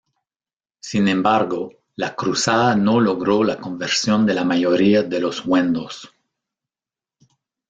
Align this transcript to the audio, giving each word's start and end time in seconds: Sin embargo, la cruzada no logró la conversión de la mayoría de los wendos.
Sin 0.79 1.07
embargo, 1.07 1.73
la 1.95 2.15
cruzada 2.15 2.75
no 2.75 2.99
logró 2.99 3.43
la 3.43 3.57
conversión 3.57 4.25
de 4.25 4.33
la 4.33 4.43
mayoría 4.43 5.03
de 5.03 5.19
los 5.19 5.45
wendos. 5.45 6.11